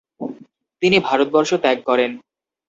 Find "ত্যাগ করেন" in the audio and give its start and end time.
1.63-2.11